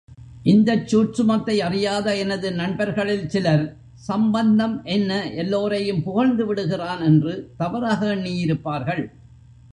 [0.45, 3.65] இந்தச் சூட்சுமத்தை அறியாத எனது நண்பர்களில் சிலர்
[4.07, 5.11] சம்பந்தம் என்ன
[5.35, 7.01] எல்லோரையும் புகழ்ந்து விடுகிறான்!
[7.01, 9.03] என்று தவறாக எண்ணியிருப்பார்கள்.